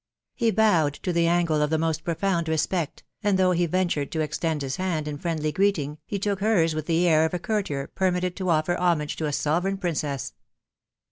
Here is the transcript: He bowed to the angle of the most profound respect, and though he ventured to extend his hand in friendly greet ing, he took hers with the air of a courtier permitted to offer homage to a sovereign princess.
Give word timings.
He 0.33 0.49
bowed 0.49 0.95
to 1.03 1.13
the 1.13 1.27
angle 1.27 1.61
of 1.61 1.69
the 1.69 1.77
most 1.77 2.03
profound 2.03 2.49
respect, 2.49 3.03
and 3.21 3.37
though 3.37 3.51
he 3.51 3.67
ventured 3.67 4.11
to 4.13 4.21
extend 4.21 4.63
his 4.63 4.77
hand 4.77 5.07
in 5.07 5.19
friendly 5.19 5.51
greet 5.51 5.77
ing, 5.77 5.99
he 6.07 6.17
took 6.17 6.39
hers 6.39 6.73
with 6.73 6.87
the 6.87 7.07
air 7.07 7.23
of 7.23 7.35
a 7.35 7.39
courtier 7.39 7.85
permitted 7.85 8.35
to 8.37 8.49
offer 8.49 8.75
homage 8.75 9.15
to 9.17 9.27
a 9.27 9.31
sovereign 9.31 9.77
princess. 9.77 10.33